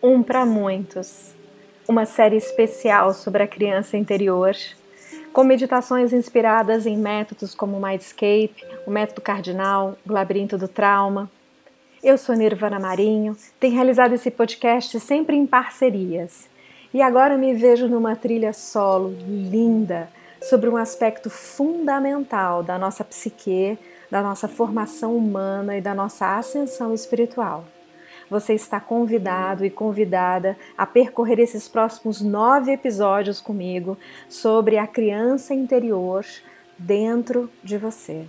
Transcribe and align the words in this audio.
Um 0.00 0.22
para 0.22 0.46
muitos, 0.46 1.34
uma 1.88 2.06
série 2.06 2.36
especial 2.36 3.12
sobre 3.12 3.42
a 3.42 3.48
criança 3.48 3.96
interior, 3.96 4.54
com 5.32 5.42
meditações 5.42 6.12
inspiradas 6.12 6.86
em 6.86 6.96
métodos 6.96 7.52
como 7.52 7.76
o 7.76 7.82
Mindscape, 7.82 8.64
o 8.86 8.92
método 8.92 9.20
cardinal, 9.20 9.98
o 10.08 10.12
labirinto 10.12 10.56
do 10.56 10.68
trauma. 10.68 11.28
Eu 12.00 12.16
sou 12.16 12.36
Nirvana 12.36 12.78
Marinho, 12.78 13.36
tenho 13.58 13.74
realizado 13.74 14.12
esse 14.12 14.30
podcast 14.30 15.00
sempre 15.00 15.34
em 15.34 15.44
parcerias. 15.44 16.48
E 16.94 17.02
agora 17.02 17.36
me 17.36 17.52
vejo 17.52 17.88
numa 17.88 18.14
trilha 18.14 18.52
solo 18.52 19.12
linda 19.26 20.08
sobre 20.40 20.70
um 20.70 20.76
aspecto 20.76 21.28
fundamental 21.28 22.62
da 22.62 22.78
nossa 22.78 23.02
psique, 23.02 23.76
da 24.08 24.22
nossa 24.22 24.46
formação 24.46 25.16
humana 25.16 25.76
e 25.76 25.80
da 25.80 25.92
nossa 25.92 26.38
ascensão 26.38 26.94
espiritual 26.94 27.64
você 28.30 28.54
está 28.54 28.80
convidado 28.80 29.64
e 29.64 29.70
convidada 29.70 30.56
a 30.76 30.86
percorrer 30.86 31.38
esses 31.38 31.68
próximos 31.68 32.20
nove 32.20 32.72
episódios 32.72 33.40
comigo 33.40 33.96
sobre 34.28 34.78
a 34.78 34.86
criança 34.86 35.54
interior 35.54 36.24
dentro 36.78 37.50
de 37.62 37.76
você. 37.76 38.26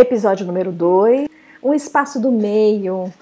Episódio 0.00 0.46
número 0.46 0.70
2, 0.70 1.28
um 1.60 1.74
espaço 1.74 2.20
do 2.20 2.30
meio, 2.30 3.12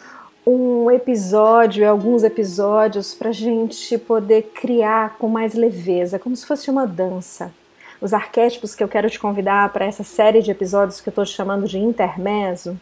um 0.46 0.90
episódio, 0.90 1.88
alguns 1.88 2.22
episódios 2.22 3.14
para 3.14 3.30
a 3.30 3.32
gente 3.32 3.96
poder 3.96 4.50
criar 4.54 5.16
com 5.16 5.26
mais 5.26 5.54
leveza, 5.54 6.18
como 6.18 6.36
se 6.36 6.44
fosse 6.44 6.70
uma 6.70 6.86
dança. 6.86 7.50
Os 7.98 8.12
arquétipos 8.12 8.74
que 8.74 8.84
eu 8.84 8.88
quero 8.88 9.08
te 9.08 9.18
convidar 9.18 9.72
para 9.72 9.86
essa 9.86 10.04
série 10.04 10.42
de 10.42 10.50
episódios 10.50 11.00
que 11.00 11.08
eu 11.08 11.12
estou 11.12 11.24
chamando 11.24 11.66
de 11.66 11.78
intermezzo 11.78 12.78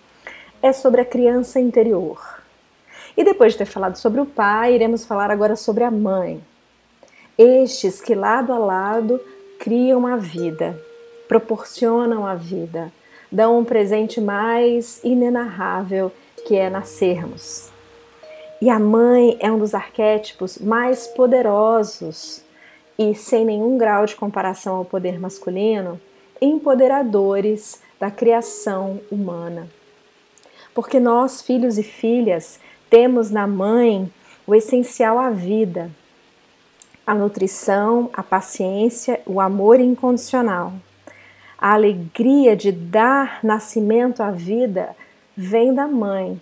é 0.61 0.73
sobre 0.73 1.01
a 1.01 1.05
criança 1.05 1.61
interior. 1.61 2.21
E 3.17 3.23
depois 3.23 3.53
de 3.53 3.59
ter 3.59 3.67
falado 3.67 3.97
sobre 3.97 4.21
o 4.21 4.27
pai, 4.27 4.75
iremos 4.75 5.05
falar 5.05 5.31
agora 5.31 5.55
sobre 5.55 5.85
a 5.85 5.91
mãe. 5.91 6.43
Estes 7.39 8.01
que 8.01 8.17
lado 8.17 8.53
a 8.53 8.59
lado 8.59 9.21
criam 9.61 10.05
a 10.05 10.17
vida, 10.17 10.77
proporcionam 11.29 12.27
a 12.27 12.35
vida 12.35 12.93
dão 13.35 13.59
um 13.59 13.65
presente 13.65 14.21
mais 14.21 15.03
inenarrável 15.03 16.13
que 16.47 16.55
é 16.55 16.71
nascermos. 16.71 17.69
E 18.63 18.71
a 18.71 18.79
mãe 18.79 19.37
é 19.41 19.51
um 19.51 19.59
dos 19.59 19.75
arquétipos 19.75 20.57
mais 20.59 21.09
poderosos 21.09 22.45
e, 22.97 23.13
sem 23.13 23.45
nenhum 23.45 23.77
grau 23.77 24.07
de 24.07 24.15
comparação 24.15 24.77
ao 24.77 24.85
poder 24.85 25.19
masculino, 25.19 26.01
empoderadores 26.41 27.83
da 27.99 28.09
criação 28.09 29.01
humana. 29.11 29.67
Porque 30.73 31.01
nós, 31.01 31.43
filhos 31.43 31.77
e 31.77 31.83
filhas, 31.83 32.61
temos 32.89 33.33
na 33.33 33.49
mãe 33.49 34.09
o 34.47 34.55
essencial 34.55 35.19
à 35.19 35.31
vida, 35.31 35.91
a 37.05 37.17
nutrição, 37.17 38.11
a 38.13 38.23
paciência, 38.23 39.21
o 39.27 39.41
amor 39.41 39.81
incondicional. 39.81 40.73
A 41.65 41.73
alegria 41.73 42.55
de 42.55 42.71
dar 42.71 43.39
nascimento 43.43 44.23
à 44.23 44.31
vida 44.31 44.95
vem 45.35 45.73
da 45.73 45.87
mãe, 45.87 46.39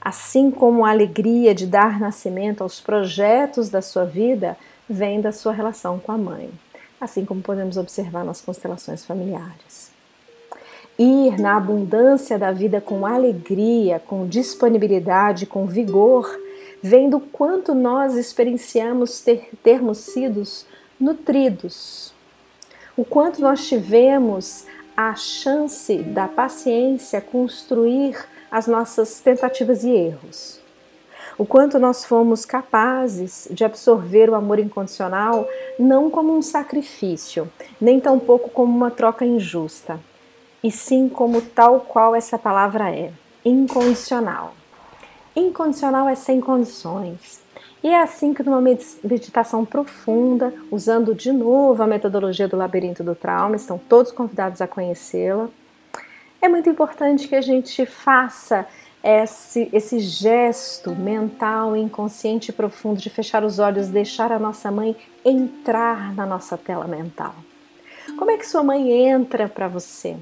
assim 0.00 0.50
como 0.50 0.86
a 0.86 0.90
alegria 0.90 1.54
de 1.54 1.66
dar 1.66 2.00
nascimento 2.00 2.62
aos 2.62 2.80
projetos 2.80 3.68
da 3.68 3.82
sua 3.82 4.06
vida 4.06 4.56
vem 4.88 5.20
da 5.20 5.32
sua 5.32 5.52
relação 5.52 5.98
com 5.98 6.12
a 6.12 6.16
mãe, 6.16 6.50
assim 6.98 7.26
como 7.26 7.42
podemos 7.42 7.76
observar 7.76 8.24
nas 8.24 8.40
constelações 8.40 9.04
familiares. 9.04 9.92
Ir 10.98 11.38
na 11.38 11.58
abundância 11.58 12.38
da 12.38 12.50
vida 12.50 12.80
com 12.80 13.04
alegria, 13.04 13.98
com 13.98 14.26
disponibilidade, 14.26 15.44
com 15.44 15.66
vigor, 15.66 16.40
vem 16.82 17.10
do 17.10 17.20
quanto 17.20 17.74
nós 17.74 18.16
experienciamos 18.16 19.20
ter, 19.20 19.46
termos 19.62 19.98
sido 19.98 20.42
nutridos, 20.98 22.13
o 22.96 23.04
quanto 23.04 23.40
nós 23.40 23.66
tivemos 23.66 24.66
a 24.96 25.14
chance 25.14 25.96
da 25.98 26.28
paciência 26.28 27.20
construir 27.20 28.16
as 28.50 28.66
nossas 28.68 29.20
tentativas 29.20 29.82
e 29.82 29.90
erros. 29.90 30.60
O 31.36 31.44
quanto 31.44 31.80
nós 31.80 32.04
fomos 32.04 32.44
capazes 32.44 33.48
de 33.50 33.64
absorver 33.64 34.30
o 34.30 34.36
amor 34.36 34.60
incondicional 34.60 35.48
não 35.76 36.08
como 36.08 36.32
um 36.32 36.40
sacrifício, 36.40 37.50
nem 37.80 37.98
tampouco 37.98 38.48
como 38.50 38.72
uma 38.74 38.92
troca 38.92 39.24
injusta, 39.24 39.98
e 40.62 40.70
sim 40.70 41.08
como 41.08 41.42
tal 41.42 41.80
qual 41.80 42.14
essa 42.14 42.38
palavra 42.38 42.94
é: 42.94 43.10
incondicional. 43.44 44.54
Incondicional 45.34 46.08
é 46.08 46.14
sem 46.14 46.40
condições. 46.40 47.43
E 47.84 47.88
é 47.88 48.00
assim 48.00 48.32
que 48.32 48.42
numa 48.42 48.62
meditação 48.62 49.62
profunda, 49.62 50.54
usando 50.70 51.14
de 51.14 51.30
novo 51.30 51.82
a 51.82 51.86
metodologia 51.86 52.48
do 52.48 52.56
labirinto 52.56 53.04
do 53.04 53.14
trauma, 53.14 53.56
estão 53.56 53.76
todos 53.76 54.10
convidados 54.10 54.62
a 54.62 54.66
conhecê-la. 54.66 55.50
É 56.40 56.48
muito 56.48 56.70
importante 56.70 57.28
que 57.28 57.34
a 57.36 57.42
gente 57.42 57.84
faça 57.84 58.66
esse, 59.02 59.68
esse 59.70 59.98
gesto 59.98 60.92
mental, 60.92 61.76
inconsciente 61.76 62.50
e 62.50 62.54
profundo 62.54 62.98
de 62.98 63.10
fechar 63.10 63.44
os 63.44 63.58
olhos, 63.58 63.88
deixar 63.88 64.32
a 64.32 64.38
nossa 64.38 64.70
mãe 64.70 64.96
entrar 65.22 66.14
na 66.14 66.24
nossa 66.24 66.56
tela 66.56 66.86
mental. 66.86 67.34
Como 68.16 68.30
é 68.30 68.38
que 68.38 68.48
sua 68.48 68.62
mãe 68.62 68.92
entra 68.92 69.46
para 69.46 69.68
você? 69.68 70.16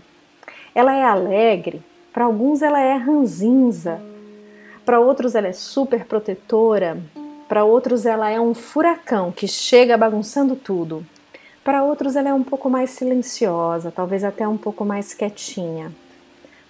Ela 0.74 0.96
é 0.96 1.04
alegre, 1.04 1.80
para 2.12 2.24
alguns 2.24 2.60
ela 2.60 2.80
é 2.80 2.96
ranzinza, 2.96 4.02
para 4.84 4.98
outros 4.98 5.36
ela 5.36 5.46
é 5.46 5.52
super 5.52 6.04
protetora, 6.06 7.00
para 7.52 7.66
outros, 7.66 8.06
ela 8.06 8.30
é 8.30 8.40
um 8.40 8.54
furacão 8.54 9.30
que 9.30 9.46
chega 9.46 9.94
bagunçando 9.94 10.56
tudo. 10.56 11.06
Para 11.62 11.84
outros, 11.84 12.16
ela 12.16 12.30
é 12.30 12.32
um 12.32 12.42
pouco 12.42 12.70
mais 12.70 12.88
silenciosa, 12.88 13.92
talvez 13.92 14.24
até 14.24 14.48
um 14.48 14.56
pouco 14.56 14.86
mais 14.86 15.12
quietinha. 15.12 15.92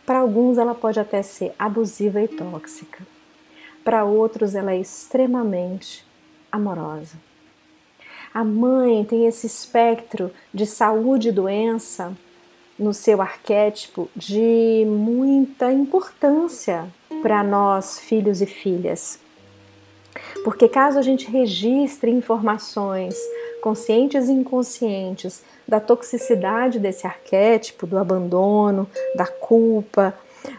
Para 0.04 0.18
alguns, 0.18 0.58
ela 0.58 0.74
pode 0.74 0.98
até 0.98 1.22
ser 1.22 1.54
abusiva 1.56 2.20
e 2.20 2.26
tóxica. 2.26 3.06
Para 3.84 4.04
outros, 4.04 4.56
ela 4.56 4.72
é 4.72 4.80
extremamente 4.80 6.04
amorosa. 6.50 7.14
A 8.34 8.42
mãe 8.42 9.04
tem 9.04 9.28
esse 9.28 9.46
espectro 9.46 10.32
de 10.52 10.66
saúde 10.66 11.28
e 11.28 11.32
doença 11.32 12.12
no 12.76 12.92
seu 12.92 13.22
arquétipo 13.22 14.10
de 14.16 14.84
muita 14.84 15.72
importância 15.72 16.88
para 17.22 17.44
nós, 17.44 18.00
filhos 18.00 18.42
e 18.42 18.46
filhas. 18.46 19.21
Porque 20.44 20.68
caso 20.68 20.98
a 20.98 21.02
gente 21.02 21.30
registre 21.30 22.10
informações 22.10 23.16
conscientes 23.62 24.28
e 24.28 24.32
inconscientes 24.32 25.42
da 25.66 25.78
toxicidade 25.78 26.78
desse 26.78 27.06
arquétipo, 27.06 27.86
do 27.86 27.96
abandono, 27.96 28.88
da 29.14 29.26
culpa, 29.26 30.12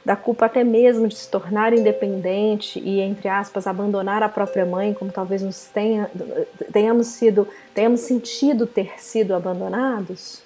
da 0.05 0.15
culpa 0.15 0.45
até 0.45 0.63
mesmo 0.63 1.07
de 1.07 1.15
se 1.15 1.29
tornar 1.29 1.73
independente 1.73 2.79
e, 2.79 3.01
entre 3.01 3.27
aspas, 3.27 3.67
abandonar 3.67 4.23
a 4.23 4.29
própria 4.29 4.65
mãe, 4.65 4.94
como 4.94 5.11
talvez 5.11 5.41
nos 5.41 5.65
tenha, 5.65 6.09
tenhamos 6.71 7.07
sido, 7.07 7.47
tenhamos 7.73 8.01
sentido 8.01 8.65
ter 8.65 8.99
sido 8.99 9.35
abandonados, 9.35 10.41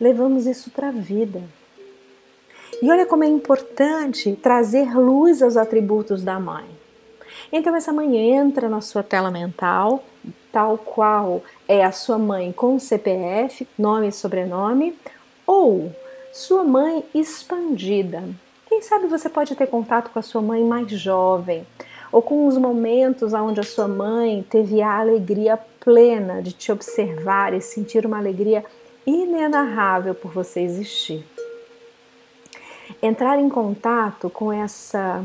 levamos 0.00 0.46
isso 0.46 0.70
para 0.70 0.88
a 0.88 0.92
vida. 0.92 1.42
E 2.82 2.90
olha 2.90 3.06
como 3.06 3.24
é 3.24 3.28
importante 3.28 4.36
trazer 4.42 4.94
luz 4.94 5.42
aos 5.42 5.56
atributos 5.56 6.22
da 6.22 6.38
mãe. 6.38 6.73
Então 7.52 7.74
essa 7.74 7.92
mãe 7.92 8.16
entra 8.16 8.68
na 8.68 8.80
sua 8.80 9.02
tela 9.02 9.30
mental, 9.30 10.04
tal 10.52 10.78
qual 10.78 11.42
é 11.68 11.84
a 11.84 11.92
sua 11.92 12.18
mãe 12.18 12.52
com 12.52 12.78
CPF, 12.78 13.66
nome 13.78 14.08
e 14.08 14.12
sobrenome, 14.12 14.98
ou 15.46 15.92
sua 16.32 16.64
mãe 16.64 17.04
expandida. 17.14 18.24
Quem 18.68 18.82
sabe 18.82 19.06
você 19.06 19.28
pode 19.28 19.54
ter 19.54 19.66
contato 19.66 20.10
com 20.10 20.18
a 20.18 20.22
sua 20.22 20.42
mãe 20.42 20.64
mais 20.64 20.90
jovem, 20.90 21.66
ou 22.10 22.22
com 22.22 22.46
os 22.46 22.56
momentos 22.56 23.32
onde 23.32 23.60
a 23.60 23.64
sua 23.64 23.88
mãe 23.88 24.44
teve 24.48 24.80
a 24.80 24.98
alegria 24.98 25.58
plena 25.80 26.40
de 26.42 26.52
te 26.52 26.72
observar 26.72 27.52
e 27.52 27.60
sentir 27.60 28.06
uma 28.06 28.18
alegria 28.18 28.64
inenarrável 29.06 30.14
por 30.14 30.32
você 30.32 30.60
existir. 30.60 31.24
Entrar 33.02 33.38
em 33.38 33.48
contato 33.48 34.30
com 34.30 34.52
essa 34.52 35.24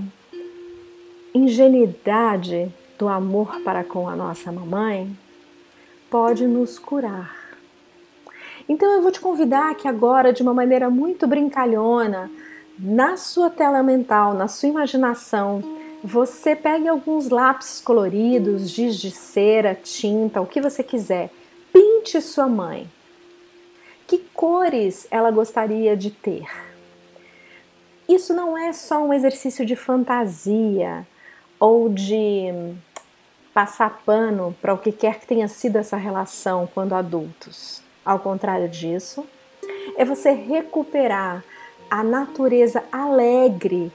ingenuidade 1.34 2.72
do 2.98 3.08
amor 3.08 3.62
para 3.62 3.84
com 3.84 4.08
a 4.10 4.16
nossa 4.16 4.52
mamãe 4.52 5.16
pode 6.10 6.46
nos 6.48 6.80
curar. 6.80 7.36
Então 8.68 8.92
eu 8.94 9.02
vou 9.02 9.12
te 9.12 9.20
convidar 9.20 9.74
que 9.76 9.88
agora, 9.88 10.34
de 10.34 10.42
uma 10.42 10.54
maneira 10.54 10.90
muito 10.90 11.28
brincalhona, 11.28 12.30
na 12.78 13.18
sua 13.18 13.50
tela 13.50 13.82
mental, 13.82 14.34
na 14.34 14.48
sua 14.48 14.70
imaginação, 14.70 15.64
você 16.04 16.56
pegue 16.56 16.88
alguns 16.88 17.30
lápis 17.30 17.82
coloridos, 17.82 18.70
giz 18.70 18.98
de 18.98 19.12
cera, 19.12 19.76
tinta, 19.76 20.40
o 20.40 20.46
que 20.46 20.62
você 20.62 20.84
quiser. 20.84 21.30
Pinte 21.74 22.22
sua 22.22 22.48
mãe. 22.48 22.90
Que 24.08 24.20
cores 24.34 25.08
ela 25.12 25.30
gostaria 25.30 25.96
de 25.96 26.10
ter? 26.10 26.48
Isso 28.08 28.34
não 28.34 28.58
é 28.58 28.74
só 28.74 29.04
um 29.04 29.14
exercício 29.14 29.66
de 29.66 29.76
fantasia 29.76 31.06
ou 31.60 31.90
de 31.90 32.74
passar 33.54 34.02
pano 34.06 34.56
para 34.62 34.74
o 34.74 34.78
que 34.78 34.92
quer 34.92 35.20
que 35.20 35.28
tenha 35.28 35.48
sido 35.48 35.78
essa 35.78 35.98
relação 35.98 36.68
quando 36.74 36.94
adultos. 36.94 37.82
Ao 38.06 38.20
contrário 38.20 38.70
disso, 38.70 39.26
é 39.98 40.06
você 40.06 40.32
recuperar 40.32 41.44
a 41.90 42.04
natureza 42.04 42.84
alegre, 42.92 43.92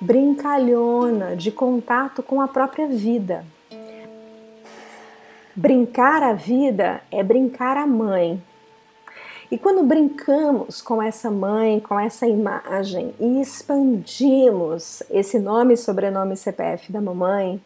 brincalhona, 0.00 1.34
de 1.34 1.50
contato 1.50 2.22
com 2.22 2.40
a 2.40 2.48
própria 2.48 2.86
vida. 2.86 3.44
Brincar 5.54 6.22
a 6.22 6.32
vida 6.32 7.02
é 7.10 7.22
brincar 7.22 7.76
a 7.76 7.86
mãe. 7.86 8.42
E 9.52 9.58
quando 9.58 9.82
brincamos 9.82 10.80
com 10.80 11.02
essa 11.02 11.30
mãe, 11.30 11.78
com 11.78 12.00
essa 12.00 12.26
imagem 12.26 13.14
e 13.20 13.38
expandimos 13.38 15.02
esse 15.10 15.38
nome 15.38 15.74
e 15.74 15.76
sobrenome 15.76 16.38
CPF 16.38 16.90
da 16.90 17.02
mamãe, 17.02 17.60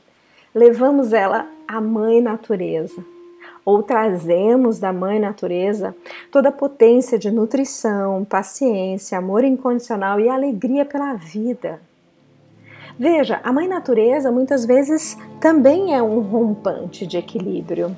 levamos 0.53 1.13
ela 1.13 1.49
à 1.69 1.81
mãe 1.81 2.21
natureza 2.21 3.05
ou 3.65 3.85
trazemos 3.85 4.81
da 4.81 4.93
mãe 4.93 5.21
natureza 5.21 5.95
toda 6.29 6.49
a 6.49 6.53
potência 6.53 7.17
de 7.17 7.31
nutrição, 7.31 8.25
paciência, 8.25 9.17
amor 9.17 9.45
incondicional 9.45 10.19
e 10.19 10.29
alegria 10.29 10.85
pela 10.85 11.15
vida. 11.15 11.81
Veja, 12.99 13.41
a 13.45 13.53
mãe 13.53 13.69
natureza 13.69 14.33
muitas 14.33 14.67
vezes 14.67 15.17
também 15.41 15.95
é 15.95 16.03
um 16.03 16.19
rompante 16.19 17.07
de 17.07 17.17
equilíbrio. 17.17 17.95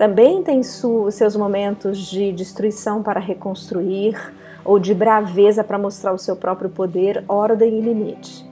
Também 0.00 0.42
tem 0.42 0.62
seus 0.62 1.36
momentos 1.36 1.98
de 1.98 2.32
destruição 2.32 3.02
para 3.02 3.20
reconstruir 3.20 4.16
ou 4.64 4.78
de 4.78 4.94
braveza 4.94 5.62
para 5.62 5.78
mostrar 5.78 6.14
o 6.14 6.18
seu 6.18 6.34
próprio 6.34 6.70
poder, 6.70 7.22
ordem 7.28 7.78
e 7.78 7.82
limite. 7.82 8.50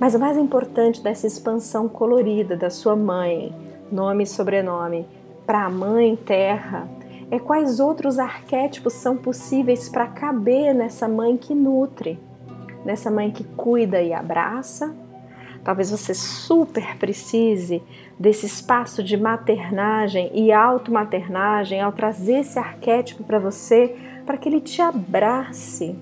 Mas 0.00 0.14
o 0.14 0.18
mais 0.18 0.38
importante 0.38 1.02
dessa 1.02 1.26
expansão 1.26 1.90
colorida 1.90 2.56
da 2.56 2.70
sua 2.70 2.96
mãe, 2.96 3.54
nome 3.92 4.22
e 4.22 4.26
sobrenome, 4.26 5.06
para 5.44 5.66
a 5.66 5.68
Mãe 5.68 6.16
Terra, 6.16 6.88
é 7.30 7.38
quais 7.38 7.78
outros 7.78 8.18
arquétipos 8.18 8.94
são 8.94 9.18
possíveis 9.18 9.90
para 9.90 10.06
caber 10.06 10.74
nessa 10.74 11.06
mãe 11.06 11.36
que 11.36 11.54
nutre, 11.54 12.18
nessa 12.82 13.10
mãe 13.10 13.30
que 13.30 13.44
cuida 13.44 14.00
e 14.00 14.14
abraça. 14.14 14.96
Talvez 15.64 15.90
você 15.90 16.12
super 16.12 16.96
precise 16.98 17.82
desse 18.18 18.44
espaço 18.44 19.02
de 19.02 19.16
maternagem 19.16 20.30
e 20.34 20.52
automaternagem 20.52 21.80
ao 21.80 21.90
trazer 21.90 22.40
esse 22.40 22.58
arquétipo 22.58 23.24
para 23.24 23.38
você, 23.38 23.96
para 24.26 24.36
que 24.36 24.46
ele 24.46 24.60
te 24.60 24.82
abrace, 24.82 25.96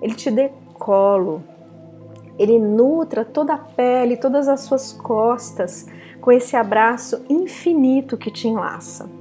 ele 0.00 0.14
te 0.14 0.30
dê 0.30 0.50
colo, 0.74 1.42
ele 2.38 2.58
nutra 2.58 3.24
toda 3.24 3.54
a 3.54 3.58
pele, 3.58 4.16
todas 4.16 4.46
as 4.46 4.60
suas 4.60 4.92
costas 4.92 5.86
com 6.20 6.30
esse 6.30 6.54
abraço 6.54 7.24
infinito 7.28 8.16
que 8.16 8.30
te 8.30 8.46
enlaça. 8.46 9.19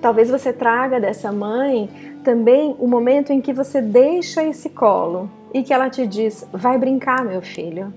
Talvez 0.00 0.30
você 0.30 0.52
traga 0.52 1.00
dessa 1.00 1.32
mãe 1.32 1.90
também 2.22 2.76
o 2.78 2.86
momento 2.86 3.32
em 3.32 3.40
que 3.40 3.52
você 3.52 3.82
deixa 3.82 4.42
esse 4.44 4.70
colo 4.70 5.28
e 5.52 5.62
que 5.62 5.72
ela 5.72 5.90
te 5.90 6.06
diz: 6.06 6.46
vai 6.52 6.78
brincar, 6.78 7.24
meu 7.24 7.42
filho. 7.42 7.92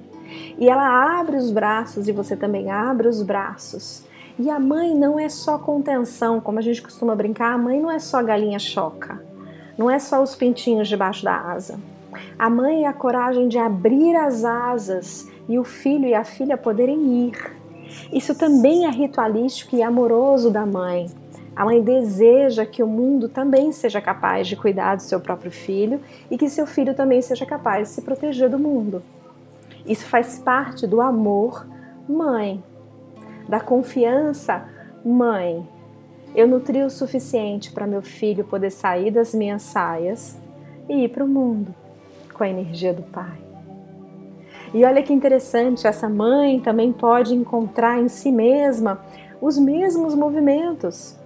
E 0.58 0.70
ela 0.70 1.20
abre 1.20 1.36
os 1.36 1.52
braços 1.52 2.08
e 2.08 2.12
você 2.12 2.36
também 2.36 2.72
abre 2.72 3.08
os 3.08 3.22
braços. 3.22 4.06
E 4.40 4.50
a 4.50 4.60
mãe 4.60 4.96
não 4.96 5.20
é 5.20 5.30
só 5.30 5.58
contenção, 5.60 6.40
como 6.40 6.58
a 6.58 6.62
gente 6.62 6.82
costuma 6.82 7.16
brincar, 7.16 7.54
a 7.54 7.58
mãe 7.58 7.80
não 7.80 7.92
é 7.92 8.00
só 8.00 8.24
galinha 8.24 8.58
choca, 8.58 9.22
não 9.78 9.92
é 9.92 10.00
só 10.00 10.24
os 10.24 10.36
pintinhos 10.36 10.88
debaixo 10.88 11.24
da 11.24 11.36
asa. 11.36 11.78
A 12.40 12.50
mãe 12.50 12.86
é 12.86 12.88
a 12.88 12.94
coragem 12.94 13.48
de 13.48 13.58
abrir 13.58 14.16
as 14.16 14.44
asas 14.44 15.30
e 15.48 15.60
o 15.60 15.64
filho 15.64 16.08
e 16.08 16.14
a 16.14 16.24
filha 16.24 16.58
poderem 16.58 17.28
ir. 17.28 17.56
Isso 18.12 18.34
também 18.34 18.86
é 18.86 18.90
ritualístico 18.90 19.76
e 19.76 19.84
amoroso 19.84 20.50
da 20.50 20.66
mãe. 20.66 21.08
A 21.56 21.66
mãe 21.66 21.82
deseja 21.82 22.66
que 22.66 22.82
o 22.82 22.88
mundo 22.88 23.28
também 23.28 23.72
seja 23.72 24.00
capaz 24.00 24.48
de 24.48 24.56
cuidar 24.56 24.96
do 24.96 25.02
seu 25.02 25.20
próprio 25.20 25.52
filho 25.52 26.00
e 26.30 26.38
que 26.38 26.50
seu 26.50 26.66
filho 26.66 26.94
também 26.94 27.22
seja 27.22 27.46
capaz 27.46 27.90
de 27.90 27.94
se 27.96 28.02
proteger 28.02 28.50
do 28.50 28.58
mundo. 28.58 29.04
Isso 29.86 30.06
faz 30.06 30.40
parte 30.40 30.88
do 30.88 31.02
amor 31.02 31.68
mãe, 32.08 32.64
da 33.50 33.60
confiança 33.60 34.66
mãe. 35.04 35.68
Eu 36.34 36.48
nutri 36.48 36.82
o 36.84 36.90
suficiente 36.90 37.72
para 37.72 37.86
meu 37.86 38.02
filho 38.02 38.46
poder 38.46 38.72
sair 38.72 39.12
das 39.12 39.34
minhas 39.34 39.62
saias 39.64 40.38
e 40.88 41.04
ir 41.04 41.10
para 41.10 41.24
o 41.24 41.28
mundo 41.28 41.76
com 42.34 42.44
a 42.44 42.50
energia 42.50 42.94
do 42.94 43.04
pai. 43.04 43.40
E 44.74 44.86
olha 44.86 45.04
que 45.04 45.12
interessante, 45.12 45.86
essa 45.86 46.08
mãe 46.08 46.62
também 46.62 46.94
pode 46.94 47.36
encontrar 47.36 48.00
em 48.00 48.08
si 48.08 48.32
mesma 48.32 49.02
os 49.42 49.58
mesmos 49.58 50.16
movimentos 50.16 51.20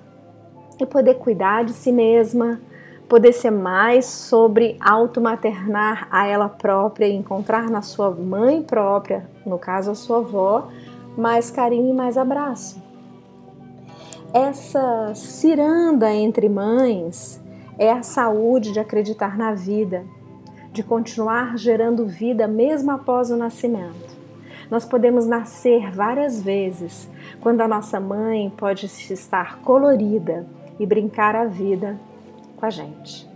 e 0.79 0.85
poder 0.85 1.15
cuidar 1.15 1.63
de 1.63 1.73
si 1.73 1.91
mesma, 1.91 2.59
poder 3.07 3.33
ser 3.33 3.51
mais 3.51 4.05
sobre 4.05 4.77
automaternar 4.79 6.07
a 6.11 6.25
ela 6.25 6.49
própria 6.49 7.07
encontrar 7.07 7.69
na 7.69 7.81
sua 7.81 8.11
mãe 8.11 8.61
própria, 8.61 9.29
no 9.45 9.57
caso 9.57 9.91
a 9.91 9.95
sua 9.95 10.17
avó, 10.17 10.69
mais 11.17 11.49
carinho 11.49 11.89
e 11.89 11.95
mais 11.95 12.17
abraço. 12.17 12.83
Essa 14.33 15.13
ciranda 15.15 16.11
entre 16.11 16.49
mães 16.49 17.41
é 17.77 17.91
a 17.91 18.03
saúde 18.03 18.73
de 18.73 18.79
acreditar 18.79 19.37
na 19.37 19.53
vida, 19.53 20.03
de 20.73 20.83
continuar 20.83 21.57
gerando 21.57 22.05
vida 22.05 22.47
mesmo 22.47 22.91
após 22.91 23.31
o 23.31 23.37
nascimento. 23.37 24.15
Nós 24.69 24.83
podemos 24.83 25.25
nascer 25.27 25.91
várias 25.91 26.41
vezes 26.41 27.07
quando 27.39 27.61
a 27.61 27.67
nossa 27.67 27.99
mãe 27.99 28.51
pode 28.57 28.87
estar 28.87 29.59
colorida 29.59 30.45
e 30.79 30.85
brincar 30.85 31.35
a 31.35 31.45
vida 31.45 31.99
com 32.55 32.65
a 32.65 32.69
gente. 32.69 33.34